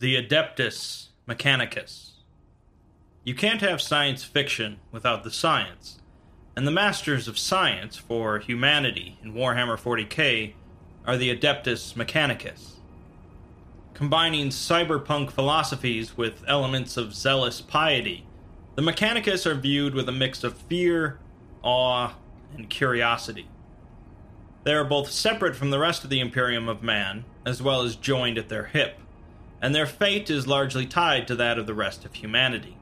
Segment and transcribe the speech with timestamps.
[0.00, 2.12] The Adeptus Mechanicus.
[3.22, 5.98] You can't have science fiction without the science,
[6.56, 10.54] and the masters of science for humanity in Warhammer 40k
[11.06, 12.76] are the Adeptus Mechanicus.
[13.92, 18.24] Combining cyberpunk philosophies with elements of zealous piety,
[18.76, 21.18] the Mechanicus are viewed with a mix of fear,
[21.62, 22.14] awe,
[22.56, 23.50] and curiosity.
[24.64, 27.96] They are both separate from the rest of the Imperium of Man, as well as
[27.96, 28.98] joined at their hip,
[29.62, 32.76] and their fate is largely tied to that of the rest of humanity.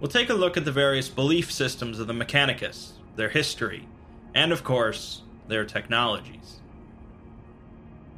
[0.00, 3.86] We'll take a look at the various belief systems of the Mechanicus, their history,
[4.34, 6.60] and of course, their technologies.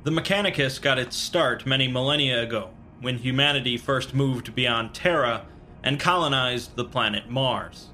[0.05, 2.71] The Mechanicus got its start many millennia ago,
[3.01, 5.45] when humanity first moved beyond Terra
[5.83, 7.89] and colonized the planet Mars.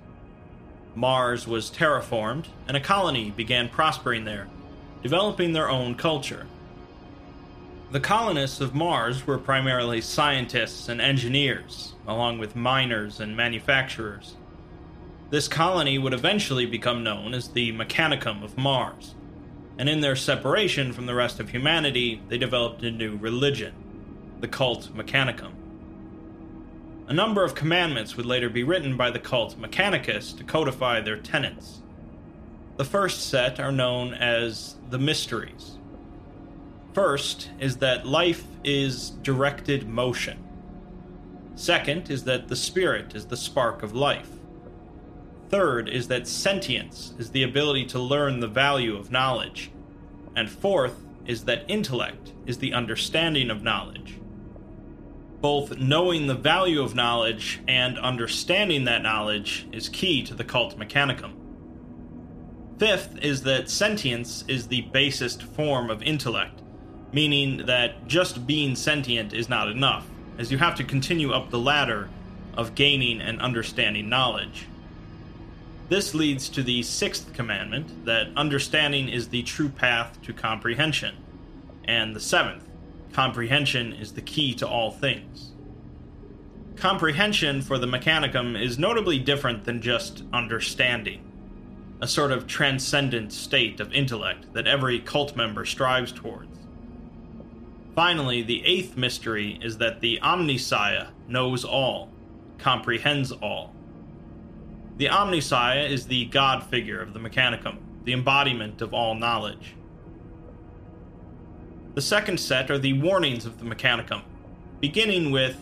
[0.95, 4.49] Mars was terraformed, and a colony began prospering there,
[5.03, 6.47] developing their own culture.
[7.93, 14.37] The colonists of Mars were primarily scientists and engineers, along with miners and manufacturers.
[15.31, 19.17] This colony would eventually become known as the Mechanicum of Mars,
[19.77, 23.75] and in their separation from the rest of humanity, they developed a new religion,
[24.39, 25.55] the cult Mechanicum.
[27.09, 31.17] A number of commandments would later be written by the cult Mechanicus to codify their
[31.17, 31.83] tenets.
[32.77, 35.80] The first set are known as the Mysteries.
[36.93, 40.39] First is that life is directed motion.
[41.55, 44.31] Second is that the spirit is the spark of life.
[45.51, 49.71] Third is that sentience is the ability to learn the value of knowledge.
[50.35, 54.17] And fourth is that intellect is the understanding of knowledge.
[55.41, 60.79] Both knowing the value of knowledge and understanding that knowledge is key to the cult
[60.79, 61.35] mechanicum.
[62.79, 66.63] Fifth is that sentience is the basest form of intellect,
[67.13, 70.07] meaning that just being sentient is not enough,
[70.39, 72.09] as you have to continue up the ladder
[72.55, 74.67] of gaining and understanding knowledge.
[75.89, 81.17] This leads to the sixth commandment that understanding is the true path to comprehension,
[81.85, 82.65] and the seventh,
[83.13, 85.51] comprehension is the key to all things.
[86.77, 91.21] Comprehension for the Mechanicum is notably different than just understanding,
[92.01, 96.60] a sort of transcendent state of intellect that every cult member strives towards.
[97.95, 102.09] Finally, the eighth mystery is that the Omnissiah knows all,
[102.59, 103.75] comprehends all.
[104.97, 109.75] The Omnissiah is the god figure of the Mechanicum, the embodiment of all knowledge.
[111.95, 114.23] The second set are the warnings of the Mechanicum,
[114.81, 115.59] beginning with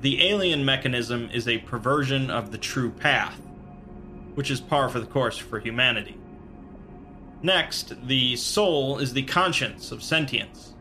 [0.00, 3.40] the alien mechanism is a perversion of the true path,
[4.34, 6.18] which is par for the course for humanity.
[7.42, 10.73] Next, the soul is the conscience of sentience,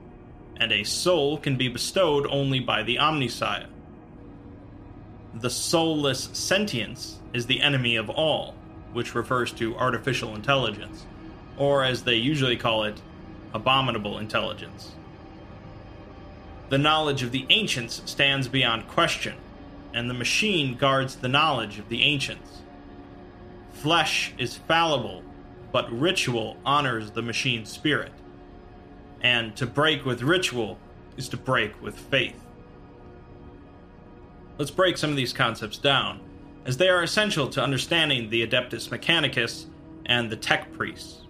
[0.63, 3.67] and a soul can be bestowed only by the Omnissiah.
[5.33, 8.55] The soulless sentience is the enemy of all,
[8.93, 11.05] which refers to artificial intelligence,
[11.57, 13.01] or as they usually call it,
[13.53, 14.93] abominable intelligence.
[16.69, 19.35] The knowledge of the ancients stands beyond question,
[19.93, 22.61] and the machine guards the knowledge of the ancients.
[23.73, 25.23] Flesh is fallible,
[25.73, 28.13] but ritual honors the machine's spirit.
[29.23, 30.77] And to break with ritual
[31.17, 32.39] is to break with faith.
[34.57, 36.19] Let's break some of these concepts down,
[36.65, 39.65] as they are essential to understanding the Adeptus Mechanicus
[40.05, 41.21] and the Tech Priests.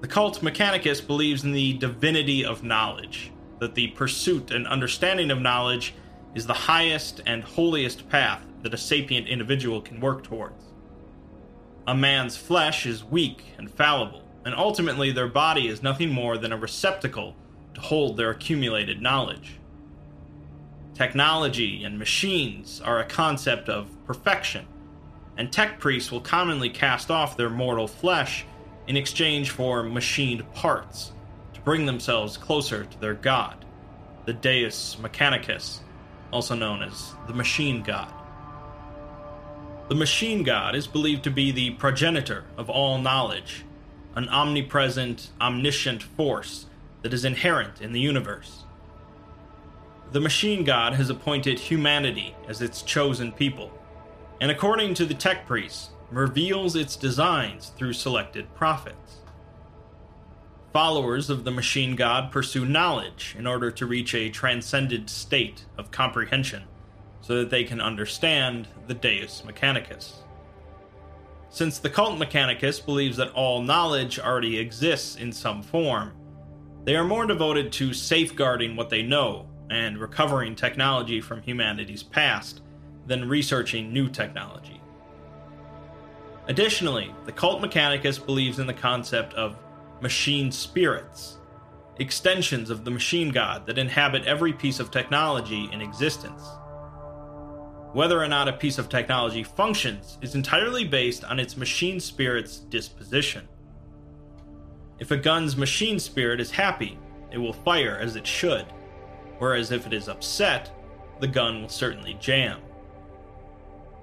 [0.00, 5.40] The cult Mechanicus believes in the divinity of knowledge, that the pursuit and understanding of
[5.40, 5.94] knowledge
[6.34, 10.64] is the highest and holiest path that a sapient individual can work towards.
[11.86, 16.52] A man's flesh is weak and fallible, and ultimately their body is nothing more than
[16.52, 17.34] a receptacle
[17.74, 19.58] to hold their accumulated knowledge.
[20.94, 24.66] Technology and machines are a concept of perfection,
[25.36, 28.44] and tech priests will commonly cast off their mortal flesh
[28.86, 31.12] in exchange for machined parts
[31.54, 33.64] to bring themselves closer to their god,
[34.26, 35.80] the Deus Mechanicus,
[36.32, 38.12] also known as the Machine God.
[39.88, 43.64] The Machine God is believed to be the progenitor of all knowledge,
[44.14, 46.66] an omnipresent, omniscient force
[47.02, 48.64] that is inherent in the universe.
[50.12, 53.70] the machine god has appointed humanity as its chosen people,
[54.40, 59.16] and according to the tech priests, reveals its designs through selected prophets.
[60.72, 65.90] Followers of the machine god pursue knowledge in order to reach a transcended state of
[65.90, 66.64] comprehension
[67.22, 70.21] so that they can understand the Deus Mechanicus.
[71.52, 76.12] Since the cult Mechanicus believes that all knowledge already exists in some form,
[76.84, 82.62] they are more devoted to safeguarding what they know and recovering technology from humanity's past
[83.06, 84.80] than researching new technology.
[86.48, 89.58] Additionally, the cult Mechanicus believes in the concept of
[90.00, 91.36] machine spirits,
[91.98, 96.44] extensions of the machine god that inhabit every piece of technology in existence.
[97.92, 102.58] Whether or not a piece of technology functions is entirely based on its machine spirit's
[102.58, 103.46] disposition.
[104.98, 106.98] If a gun's machine spirit is happy,
[107.30, 108.64] it will fire as it should,
[109.38, 110.70] whereas if it is upset,
[111.20, 112.60] the gun will certainly jam.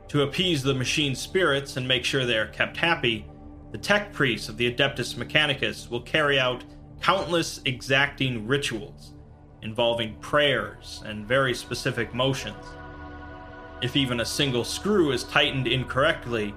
[0.10, 3.26] To appease the machine spirits and make sure they are kept happy,
[3.72, 6.64] the tech priests of the Adeptus Mechanicus will carry out
[7.02, 9.14] countless exacting rituals
[9.62, 12.66] involving prayers and very specific motions.
[13.82, 16.54] If even a single screw is tightened incorrectly,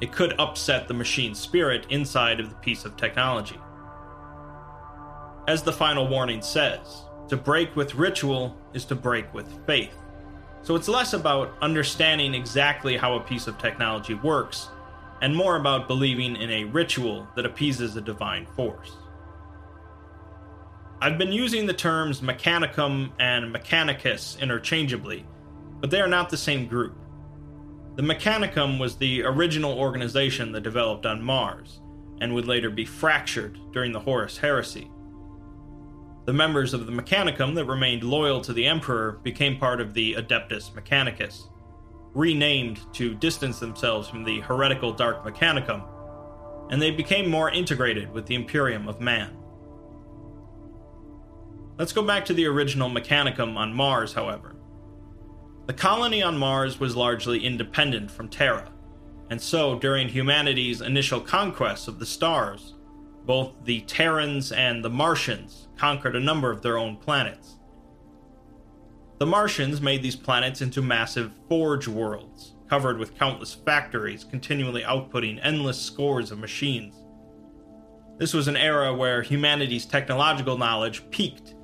[0.00, 3.58] it could upset the machine's spirit inside of the piece of technology.
[5.46, 9.94] As the final warning says, to break with ritual is to break with faith.
[10.62, 14.68] So it's less about understanding exactly how a piece of technology works,
[15.20, 18.92] and more about believing in a ritual that appeases a divine force.
[21.00, 25.24] I've been using the terms Mechanicum and Mechanicus interchangeably,
[25.84, 26.96] but they are not the same group.
[27.96, 31.82] The Mechanicum was the original organization that developed on Mars,
[32.22, 34.90] and would later be fractured during the Horus Heresy.
[36.24, 40.14] The members of the Mechanicum that remained loyal to the Emperor became part of the
[40.14, 41.50] Adeptus Mechanicus,
[42.14, 45.84] renamed to distance themselves from the heretical Dark Mechanicum,
[46.70, 49.36] and they became more integrated with the Imperium of Man.
[51.76, 54.56] Let's go back to the original Mechanicum on Mars, however.
[55.66, 58.70] The colony on Mars was largely independent from Terra,
[59.30, 62.74] and so during humanity's initial conquests of the stars,
[63.24, 67.56] both the Terrans and the Martians conquered a number of their own planets.
[69.18, 75.40] The Martians made these planets into massive forge worlds, covered with countless factories continually outputting
[75.42, 76.94] endless scores of machines.
[78.18, 81.54] This was an era where humanity's technological knowledge peaked,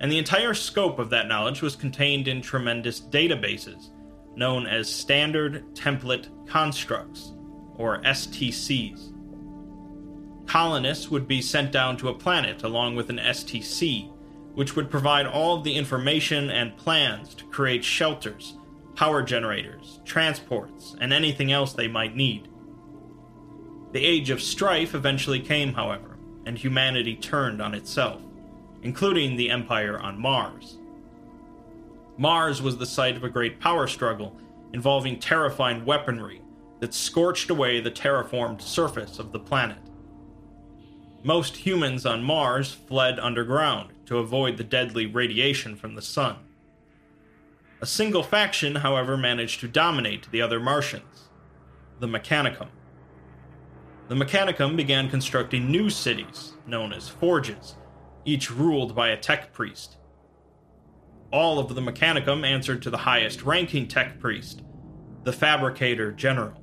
[0.00, 3.90] and the entire scope of that knowledge was contained in tremendous databases
[4.36, 7.32] known as Standard Template Constructs,
[7.76, 9.12] or STCs
[10.48, 14.10] colonists would be sent down to a planet along with an STC,
[14.54, 18.56] which would provide all of the information and plans to create shelters,
[18.96, 22.48] power generators, transports, and anything else they might need.
[23.92, 28.22] The age of strife eventually came, however, and humanity turned on itself,
[28.82, 30.78] including the Empire on Mars.
[32.16, 34.36] Mars was the site of a great power struggle
[34.72, 36.42] involving terrifying weaponry
[36.80, 39.78] that scorched away the terraformed surface of the planet.
[41.22, 46.36] Most humans on Mars fled underground to avoid the deadly radiation from the sun.
[47.80, 51.28] A single faction, however, managed to dominate the other Martians
[52.00, 52.68] the Mechanicum.
[54.08, 57.74] The Mechanicum began constructing new cities, known as forges,
[58.28, 59.96] each ruled by a tech priest.
[61.32, 64.62] All of the Mechanicum answered to the highest ranking tech priest,
[65.24, 66.62] the Fabricator General.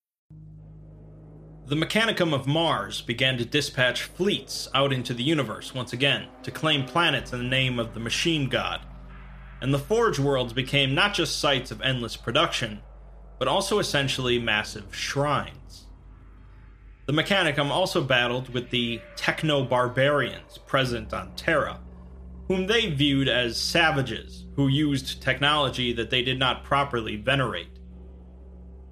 [1.71, 6.51] The Mechanicum of Mars began to dispatch fleets out into the universe once again to
[6.51, 8.81] claim planets in the name of the Machine God.
[9.61, 12.81] And the Forge worlds became not just sites of endless production,
[13.39, 15.87] but also essentially massive shrines.
[17.05, 21.79] The Mechanicum also battled with the techno barbarians present on Terra,
[22.49, 27.79] whom they viewed as savages who used technology that they did not properly venerate.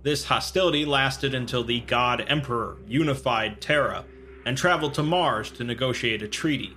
[0.01, 4.05] This hostility lasted until the God Emperor unified Terra
[4.45, 6.75] and traveled to Mars to negotiate a treaty.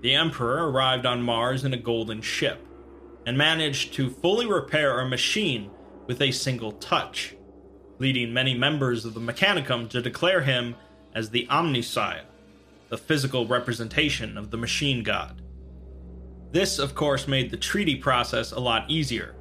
[0.00, 2.66] The Emperor arrived on Mars in a golden ship,
[3.26, 5.70] and managed to fully repair a machine
[6.06, 7.34] with a single touch,
[7.98, 10.76] leading many members of the Mechanicum to declare him
[11.14, 12.24] as the Omnissiah,
[12.88, 15.40] the physical representation of the machine god.
[16.52, 19.34] This, of course, made the treaty process a lot easier,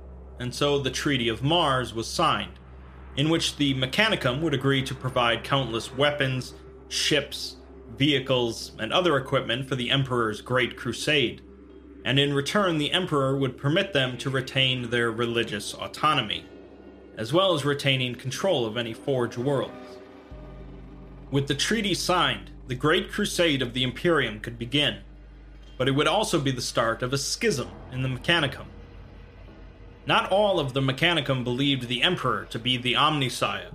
[0.44, 2.60] and so the Treaty of Mars was signed,
[3.16, 6.54] in which the Mechanicum would agree to provide countless weapons,
[6.90, 7.56] ships,
[7.98, 11.42] vehicles, and other equipment for the Emperor's Great Crusade,
[12.04, 16.46] and in return, the Emperor would permit them to retain their religious autonomy,
[17.16, 19.98] as well as retaining control of any Forge worlds.
[21.32, 24.98] With the treaty signed, the Great Crusade of the Imperium could begin,
[25.78, 28.66] but it would also be the start of a schism in the Mechanicum.
[30.06, 33.74] Not all of the Mechanicum believed the Emperor to be the Omnissiah,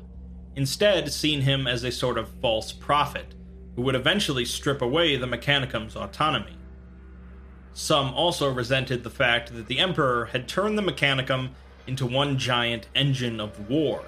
[0.54, 3.34] instead, seeing him as a sort of false prophet
[3.74, 6.56] who would eventually strip away the Mechanicum's autonomy.
[7.72, 11.50] Some also resented the fact that the Emperor had turned the Mechanicum
[11.86, 14.04] into one giant engine of war,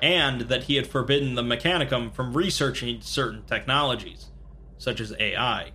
[0.00, 4.30] and that he had forbidden the Mechanicum from researching certain technologies,
[4.78, 5.72] such as AI.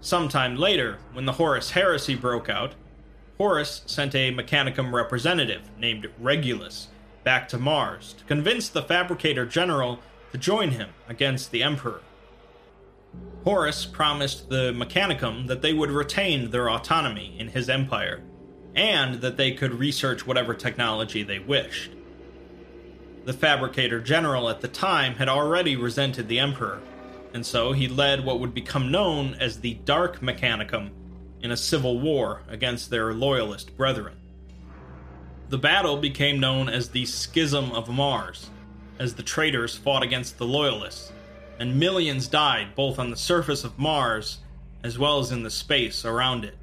[0.00, 2.74] Sometime later, when the Horus heresy broke out,
[3.38, 6.88] Horus sent a Mechanicum representative named Regulus
[7.22, 9.98] back to Mars to convince the Fabricator General
[10.32, 12.00] to join him against the Emperor.
[13.44, 18.22] Horus promised the Mechanicum that they would retain their autonomy in his empire,
[18.74, 21.90] and that they could research whatever technology they wished.
[23.24, 26.80] The Fabricator General at the time had already resented the Emperor,
[27.34, 30.90] and so he led what would become known as the Dark Mechanicum
[31.46, 34.16] in a civil war against their loyalist brethren.
[35.48, 38.50] The battle became known as the Schism of Mars,
[38.98, 41.12] as the traitors fought against the loyalists
[41.60, 44.38] and millions died both on the surface of Mars
[44.82, 46.56] as well as in the space around it.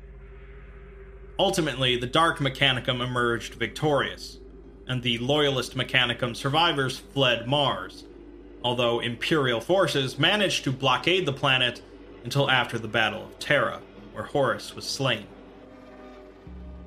[1.39, 4.37] Ultimately, the Dark Mechanicum emerged victorious,
[4.85, 8.03] and the Loyalist Mechanicum survivors fled Mars,
[8.65, 11.81] although Imperial forces managed to blockade the planet
[12.25, 13.79] until after the Battle of Terra,
[14.13, 15.27] where Horus was slain.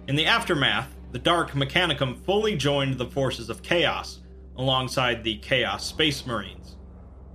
[0.08, 4.20] In the aftermath, the Dark Mechanicum fully joined the forces of Chaos
[4.56, 6.76] alongside the Chaos Space Marines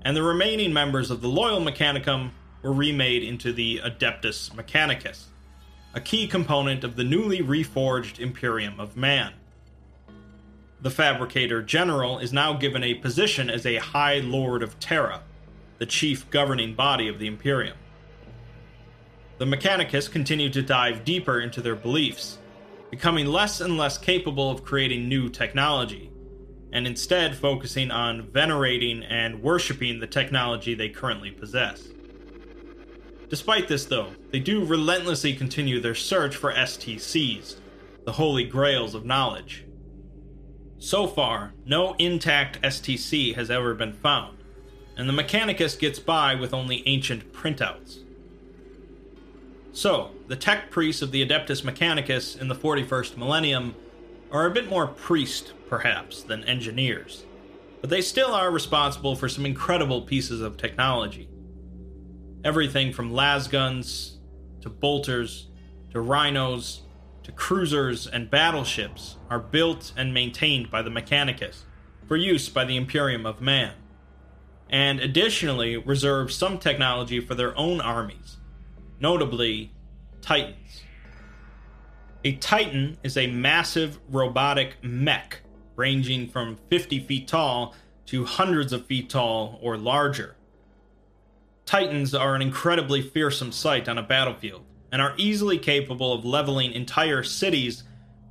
[0.04, 2.32] and the remaining members of the Loyal Mechanicum
[2.62, 5.26] were remade into the Adeptus Mechanicus,
[5.94, 9.34] a key component of the newly reforged Imperium of Man.
[10.82, 15.22] The Fabricator General is now given a position as a High Lord of Terra,
[15.78, 17.78] the chief governing body of the Imperium.
[19.42, 22.38] The Mechanicus continue to dive deeper into their beliefs,
[22.92, 26.12] becoming less and less capable of creating new technology
[26.72, 31.88] and instead focusing on venerating and worshipping the technology they currently possess.
[33.30, 37.56] Despite this, though, they do relentlessly continue their search for STCs,
[38.06, 39.66] the holy grails of knowledge.
[40.78, 44.38] So far, no intact STC has ever been found,
[44.98, 48.04] and the Mechanicus gets by with only ancient printouts.
[49.74, 53.76] So, the tech priests of the Adeptus Mechanicus in the 41st millennium
[54.32, 57.26] are a bit more priest perhaps, than engineers,
[57.80, 61.30] but they still are responsible for some incredible pieces of technology.
[62.44, 64.18] Everything from lasguns
[64.60, 65.48] to bolters
[65.92, 66.82] to rhinos
[67.24, 71.64] to cruisers and battleships are built and maintained by the Mechanicus
[72.06, 73.74] for use by the Imperium of Man,
[74.70, 78.36] and additionally reserve some technology for their own armies,
[79.02, 79.72] notably
[80.22, 80.84] Titans.
[82.24, 85.42] A Titan is a massive robotic mech
[85.76, 90.36] ranging from 50 feet tall to hundreds of feet tall or larger.
[91.66, 96.72] Titans are an incredibly fearsome sight on a battlefield and are easily capable of leveling
[96.72, 97.84] entire cities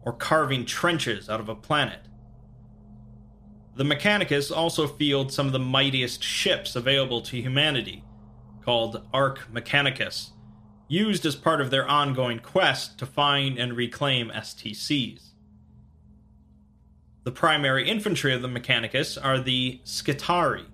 [0.03, 2.00] or carving trenches out of a planet.
[3.75, 8.05] The Mechanicus also field some of the mightiest ships available to humanity,
[8.62, 10.31] called Ark Mechanicus,
[10.90, 15.28] used as part of their ongoing quest to find and reclaim STCs.
[17.23, 20.66] The primary infantry of the Mechanicus are the Skitarii,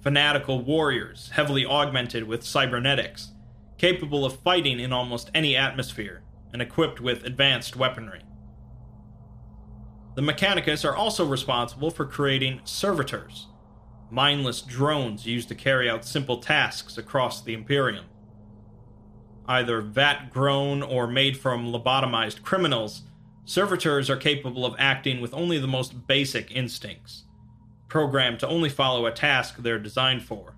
[0.00, 3.32] fanatical warriors heavily augmented with cybernetics,
[3.76, 8.22] capable of fighting in almost any atmosphere, and equipped with advanced weaponry.
[10.14, 13.48] The Mechanicus are also responsible for creating servitors,
[14.12, 18.04] mindless drones used to carry out simple tasks across the Imperium.
[19.46, 23.02] Either vat grown or made from lobotomized criminals,
[23.50, 27.24] Servitors are capable of acting with only the most basic instincts,
[27.88, 30.54] programmed to only follow a task they're designed for.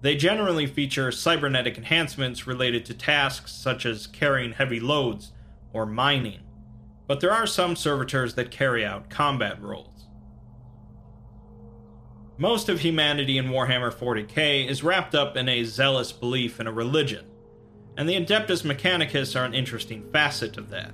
[0.00, 5.32] They generally feature cybernetic enhancements related to tasks such as carrying heavy loads
[5.74, 6.40] or mining,
[7.06, 10.06] but there are some servitors that carry out combat roles.
[12.38, 16.72] Most of humanity in Warhammer 40k is wrapped up in a zealous belief in a
[16.72, 17.26] religion,
[17.96, 20.92] and the Adeptus Mechanicus are an interesting facet of that.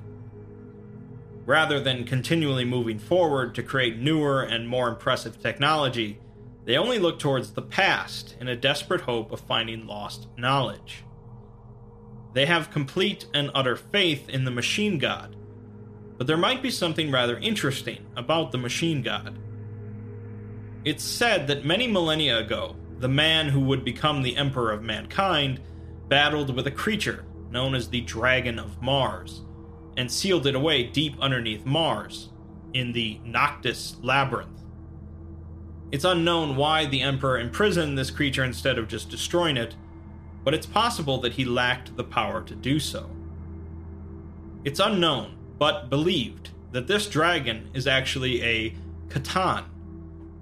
[1.46, 6.18] Rather than continually moving forward to create newer and more impressive technology,
[6.64, 11.04] they only look towards the past in a desperate hope of finding lost knowledge.
[12.34, 15.34] They have complete and utter faith in the machine god,
[16.18, 19.38] but there might be something rather interesting about the machine god.
[20.84, 25.60] It's said that many millennia ago, the man who would become the emperor of mankind
[26.08, 29.42] battled with a creature known as the Dragon of Mars
[29.96, 32.30] and sealed it away deep underneath Mars
[32.74, 34.62] in the Noctis Labyrinth.
[35.90, 39.74] It's unknown why the Emperor imprisoned this creature instead of just destroying it,
[40.44, 43.10] but it's possible that he lacked the power to do so.
[44.64, 48.74] It's unknown, but believed, that this dragon is actually a
[49.08, 49.64] C'tan,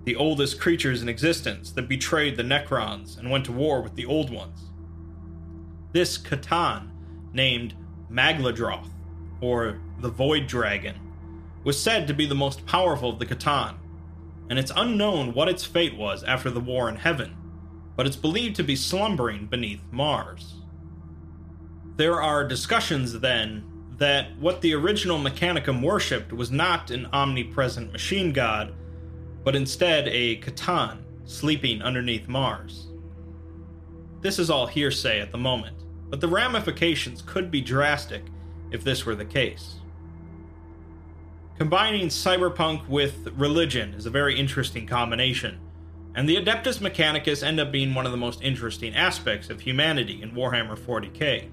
[0.04, 4.06] the oldest creatures in existence that betrayed the Necrons and went to war with the
[4.06, 4.70] Old Ones.
[5.96, 6.90] This C'tan,
[7.32, 7.72] named
[8.12, 8.90] Magladroth,
[9.40, 10.94] or the Void Dragon,
[11.64, 13.76] was said to be the most powerful of the C'tan
[14.50, 17.34] and it's unknown what its fate was after the war in heaven,
[17.96, 20.56] but it's believed to be slumbering beneath Mars.
[21.96, 23.64] There are discussions then
[23.96, 28.74] that what the original Mechanicum worshipped was not an omnipresent machine god,
[29.44, 32.88] but instead a C'tan sleeping underneath Mars.
[34.20, 38.24] This is all hearsay at the moment, but the ramifications could be drastic
[38.70, 39.76] if this were the case.
[41.58, 45.58] Combining cyberpunk with religion is a very interesting combination,
[46.14, 50.22] and the Adeptus Mechanicus end up being one of the most interesting aspects of humanity
[50.22, 51.48] in Warhammer 40k.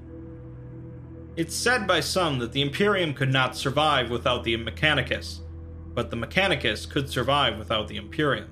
[1.35, 5.39] It's said by some that the Imperium could not survive without the Mechanicus,
[5.93, 8.49] but the Mechanicus could survive without the Imperium.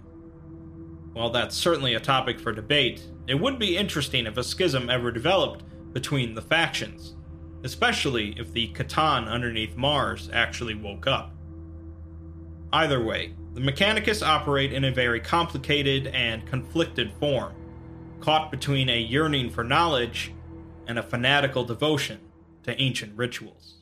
[1.14, 5.12] While that's certainly a topic for debate, it would be interesting if a schism ever
[5.12, 7.16] developed between the factions,
[7.64, 11.34] especially if the C'tan underneath Mars actually woke up.
[12.74, 17.54] Either way, the Mechanicus operate in a very complicated and conflicted form,
[18.22, 20.34] caught between a yearning for knowledge
[20.88, 22.20] and a fanatical devotion
[22.64, 23.81] to ancient rituals.